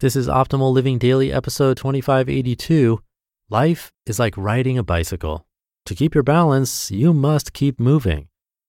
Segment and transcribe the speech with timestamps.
[0.00, 3.00] This is Optimal Living Daily, episode 2582.
[3.48, 5.46] Life is like riding a bicycle.
[5.86, 8.26] To keep your balance, you must keep moving.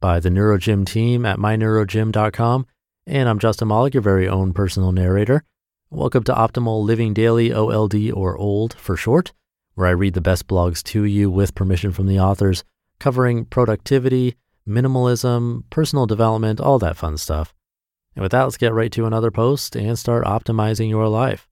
[0.00, 2.66] By the NeuroGym team at myneurogym.com.
[3.04, 5.42] And I'm Justin Malik, your very own personal narrator.
[5.90, 9.32] Welcome to Optimal Living Daily, OLD or OLD for short,
[9.74, 12.62] where I read the best blogs to you with permission from the authors,
[13.00, 14.36] covering productivity,
[14.68, 17.52] minimalism, personal development, all that fun stuff.
[18.18, 21.46] And with that, let's get right to another post and start optimizing your life.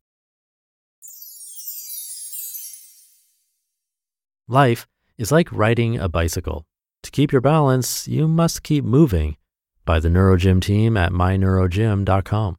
[4.48, 6.66] Life is like riding a bicycle.
[7.04, 9.36] To keep your balance, you must keep moving.
[9.84, 12.58] By the NeuroGym team at myneurogym.com.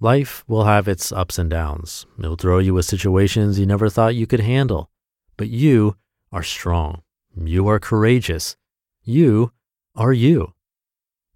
[0.00, 2.06] Life will have its ups and downs.
[2.18, 4.90] It'll throw you with situations you never thought you could handle.
[5.36, 5.94] But you
[6.32, 7.02] are strong.
[7.36, 8.56] You are courageous.
[9.04, 9.52] You
[9.94, 10.54] are you.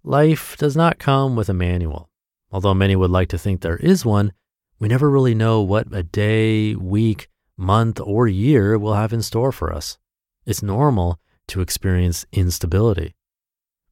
[0.05, 2.09] Life does not come with a manual.
[2.51, 4.33] Although many would like to think there is one,
[4.77, 9.53] we never really know what a day, week, month, or year will have in store
[9.53, 9.97] for us.
[10.45, 13.15] It's normal to experience instability.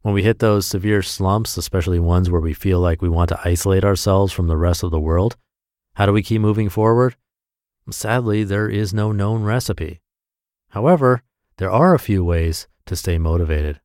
[0.01, 3.39] When we hit those severe slumps, especially ones where we feel like we want to
[3.45, 5.37] isolate ourselves from the rest of the world,
[5.93, 7.15] how do we keep moving forward?
[7.89, 10.01] Sadly, there is no known recipe.
[10.69, 11.23] However,
[11.55, 13.80] there are a few ways to stay motivated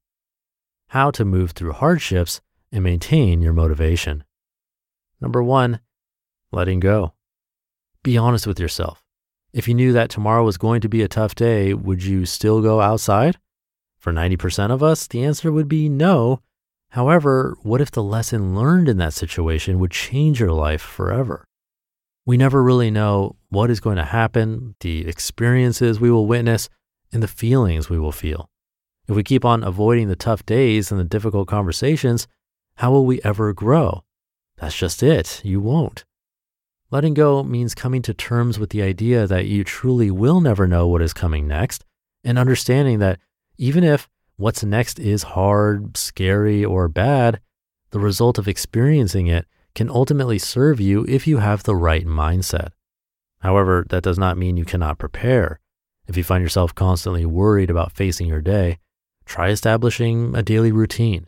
[0.89, 2.41] how to move through hardships
[2.73, 4.25] and maintain your motivation.
[5.21, 5.81] Number one,
[6.53, 7.15] letting go.
[8.03, 9.03] Be honest with yourself.
[9.53, 12.61] If you knew that tomorrow was going to be a tough day, would you still
[12.61, 13.39] go outside?
[13.99, 16.41] For 90% of us, the answer would be no.
[16.91, 21.45] However, what if the lesson learned in that situation would change your life forever?
[22.25, 26.69] We never really know what is going to happen, the experiences we will witness,
[27.13, 28.51] and the feelings we will feel.
[29.09, 32.27] If we keep on avoiding the tough days and the difficult conversations,
[32.77, 34.03] how will we ever grow?
[34.59, 35.41] That's just it.
[35.45, 36.05] You won't.
[36.91, 40.87] Letting go means coming to terms with the idea that you truly will never know
[40.87, 41.85] what is coming next
[42.25, 43.19] and understanding that
[43.59, 47.41] even if what's next is hard, scary, or bad,
[47.91, 52.71] the result of experiencing it can ultimately serve you if you have the right mindset.
[53.41, 55.61] However, that does not mean you cannot prepare.
[56.07, 58.79] If you find yourself constantly worried about facing your day,
[59.27, 61.27] try establishing a daily routine.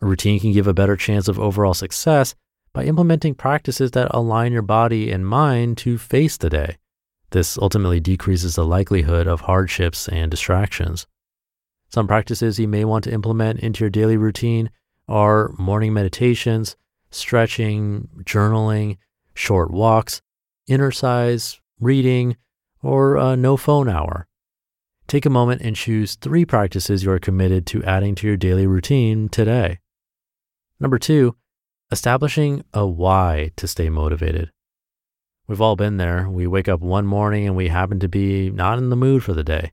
[0.00, 2.34] A routine can give a better chance of overall success
[2.72, 6.76] by implementing practices that align your body and mind to face the day.
[7.30, 11.06] This ultimately decreases the likelihood of hardships and distractions.
[11.88, 14.70] Some practices you may want to implement into your daily routine
[15.08, 16.76] are morning meditations,
[17.10, 18.98] stretching, journaling,
[19.34, 20.22] short walks,
[20.68, 22.36] exercise, reading,
[22.82, 24.28] or a no phone hour.
[25.10, 28.64] Take a moment and choose three practices you are committed to adding to your daily
[28.64, 29.80] routine today.
[30.78, 31.34] Number two,
[31.90, 34.52] establishing a why to stay motivated.
[35.48, 36.30] We've all been there.
[36.30, 39.32] We wake up one morning and we happen to be not in the mood for
[39.32, 39.72] the day,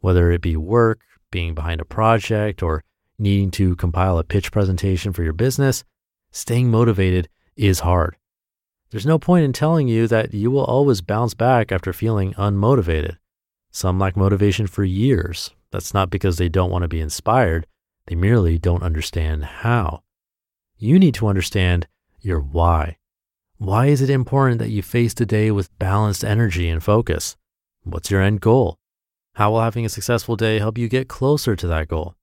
[0.00, 1.00] whether it be work,
[1.30, 2.82] being behind a project, or
[3.18, 5.84] needing to compile a pitch presentation for your business.
[6.30, 8.16] Staying motivated is hard.
[8.90, 13.18] There's no point in telling you that you will always bounce back after feeling unmotivated.
[13.70, 15.50] Some lack motivation for years.
[15.70, 17.66] That's not because they don't want to be inspired,
[18.06, 20.02] they merely don't understand how.
[20.78, 21.86] You need to understand
[22.20, 22.96] your why.
[23.58, 27.36] Why is it important that you face the day with balanced energy and focus?
[27.82, 28.78] What's your end goal?
[29.34, 32.14] How will having a successful day help you get closer to that goal?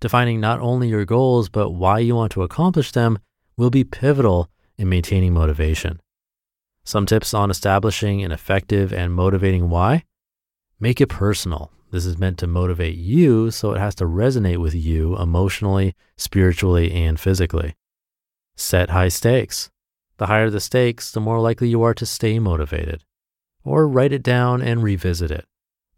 [0.00, 3.18] Defining not only your goals, but why you want to accomplish them
[3.56, 6.00] will be pivotal in maintaining motivation.
[6.84, 10.04] Some tips on establishing an effective and motivating why
[10.78, 11.72] Make it personal.
[11.90, 16.92] This is meant to motivate you, so it has to resonate with you emotionally, spiritually,
[16.92, 17.74] and physically.
[18.56, 19.70] Set high stakes.
[20.18, 23.04] The higher the stakes, the more likely you are to stay motivated.
[23.64, 25.46] Or write it down and revisit it.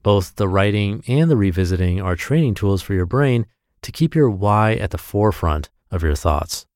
[0.04, 3.46] Both the writing and the revisiting are training tools for your brain
[3.82, 6.66] to keep your why at the forefront of your thoughts.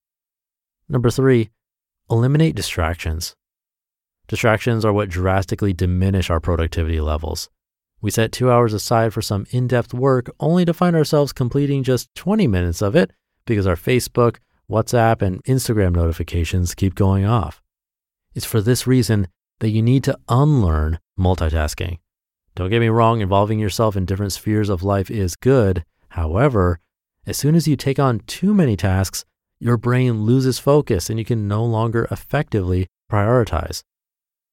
[0.88, 1.50] Number three,
[2.10, 3.36] eliminate distractions.
[4.26, 7.48] Distractions are what drastically diminish our productivity levels.
[8.02, 11.84] We set two hours aside for some in depth work only to find ourselves completing
[11.84, 13.12] just 20 minutes of it
[13.46, 14.38] because our Facebook,
[14.68, 17.62] WhatsApp, and Instagram notifications keep going off.
[18.34, 19.28] It's for this reason
[19.60, 21.98] that you need to unlearn multitasking.
[22.56, 25.84] Don't get me wrong, involving yourself in different spheres of life is good.
[26.08, 26.80] However,
[27.24, 29.24] as soon as you take on too many tasks,
[29.60, 33.84] your brain loses focus and you can no longer effectively prioritize.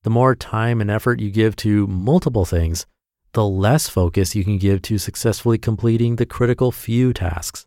[0.03, 2.85] The more time and effort you give to multiple things,
[3.33, 7.65] the less focus you can give to successfully completing the critical few tasks.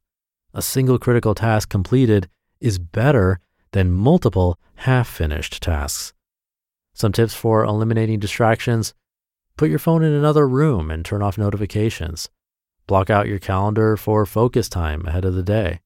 [0.54, 2.28] A single critical task completed
[2.60, 3.40] is better
[3.72, 6.12] than multiple half finished tasks.
[6.94, 8.94] Some tips for eliminating distractions
[9.56, 12.28] put your phone in another room and turn off notifications.
[12.86, 15.80] Block out your calendar for focus time ahead of the day.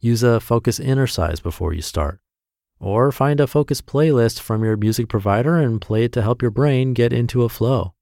[0.00, 2.20] Use a focus exercise before you start.
[2.78, 6.50] Or find a focus playlist from your music provider and play it to help your
[6.50, 7.94] brain get into a flow.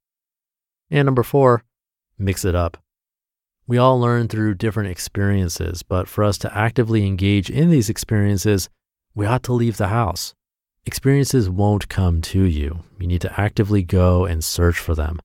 [0.92, 1.64] And number four,
[2.18, 2.76] mix it up.
[3.66, 8.68] We all learn through different experiences, but for us to actively engage in these experiences,
[9.14, 10.34] we ought to leave the house.
[10.84, 12.80] Experiences won't come to you.
[13.00, 15.18] You need to actively go and search for them.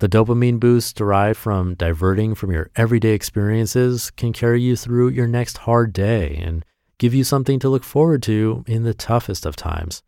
[0.00, 5.26] The dopamine boost derived from diverting from your everyday experiences can carry you through your
[5.26, 6.62] next hard day and
[6.98, 10.02] give you something to look forward to in the toughest of times.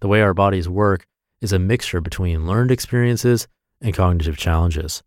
[0.00, 1.06] The way our bodies work
[1.40, 3.48] is a mixture between learned experiences
[3.80, 5.02] and cognitive challenges.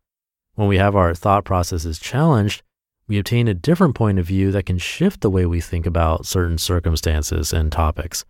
[0.56, 2.64] When we have our thought processes challenged,
[3.08, 6.26] we obtain a different point of view that can shift the way we think about
[6.26, 8.26] certain circumstances and topics.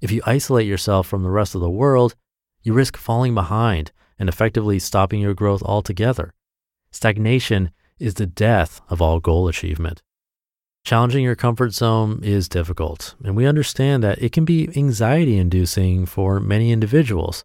[0.00, 2.14] If you isolate yourself from the rest of the world,
[2.62, 6.34] you risk falling behind and effectively stopping your growth altogether.
[6.90, 10.02] Stagnation is the death of all goal achievement.
[10.84, 16.06] Challenging your comfort zone is difficult, and we understand that it can be anxiety inducing
[16.06, 17.44] for many individuals.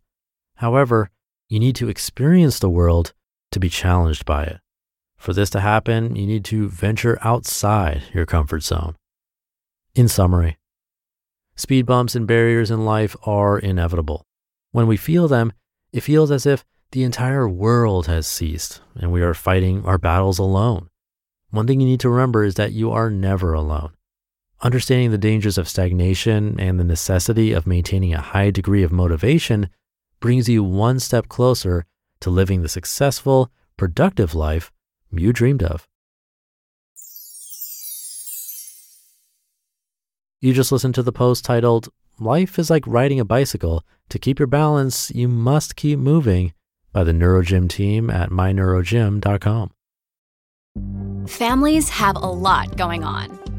[0.55, 1.11] However,
[1.49, 3.13] you need to experience the world
[3.51, 4.59] to be challenged by it.
[5.17, 8.95] For this to happen, you need to venture outside your comfort zone.
[9.95, 10.57] In summary,
[11.55, 14.25] speed bumps and barriers in life are inevitable.
[14.71, 15.53] When we feel them,
[15.91, 20.39] it feels as if the entire world has ceased and we are fighting our battles
[20.39, 20.89] alone.
[21.49, 23.91] One thing you need to remember is that you are never alone.
[24.61, 29.69] Understanding the dangers of stagnation and the necessity of maintaining a high degree of motivation
[30.19, 31.85] brings you one step closer
[32.21, 34.71] to living the successful, productive life
[35.11, 35.87] you dreamed of.
[40.39, 43.83] You just listened to the post titled, Life is like riding a bicycle.
[44.09, 46.53] To keep your balance, you must keep moving
[46.91, 49.71] by the NeuroGym team at myneurogym.com.
[51.27, 53.46] Families have a lot going on.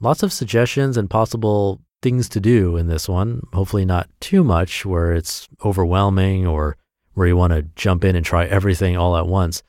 [0.00, 3.42] Lots of suggestions and possible things to do in this one.
[3.52, 6.76] Hopefully, not too much where it's overwhelming or
[7.14, 9.62] where you want to jump in and try everything all at once.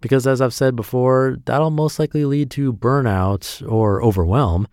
[0.00, 4.68] Because, as I've said before, that'll most likely lead to burnout or overwhelm,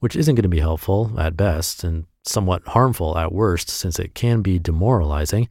[0.00, 4.14] which isn't going to be helpful at best and somewhat harmful at worst, since it
[4.14, 5.48] can be demoralizing.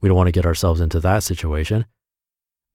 [0.00, 1.84] We don't want to get ourselves into that situation.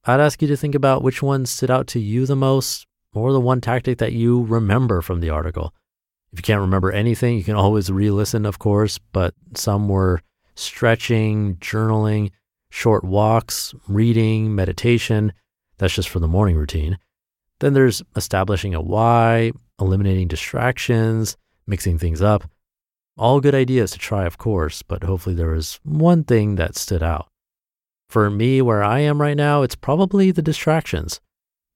[0.04, 3.32] I'd ask you to think about which ones stood out to you the most, or
[3.32, 5.74] the one tactic that you remember from the article.
[6.32, 10.20] If you can't remember anything, you can always re listen, of course, but some were
[10.54, 12.30] stretching, journaling,
[12.70, 15.32] short walks, reading, meditation.
[15.78, 16.98] That's just for the morning routine.
[17.60, 21.36] Then there's establishing a why, eliminating distractions,
[21.66, 22.50] mixing things up.
[23.16, 27.02] All good ideas to try, of course, but hopefully there was one thing that stood
[27.02, 27.28] out.
[28.10, 31.20] For me, where I am right now, it's probably the distractions.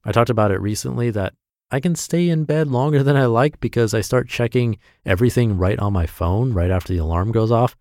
[0.05, 1.35] I talked about it recently that
[1.71, 5.79] I can stay in bed longer than I like because I start checking everything right
[5.79, 7.77] on my phone right after the alarm goes off.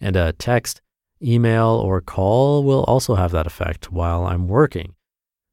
[0.00, 0.80] And a text,
[1.22, 4.94] email, or call will also have that effect while I'm working.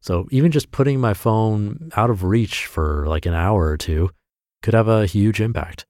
[0.02, 4.12] So even just putting my phone out of reach for like an hour or two
[4.62, 5.86] could have a huge impact.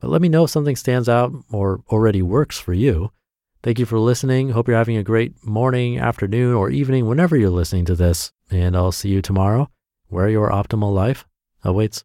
[0.00, 3.10] But let me know if something stands out or already works for you.
[3.62, 4.50] Thank you for listening.
[4.50, 8.76] Hope you're having a great morning, afternoon, or evening whenever you're listening to this and
[8.76, 9.70] I'll see you tomorrow
[10.08, 11.26] where your optimal life
[11.64, 12.04] awaits.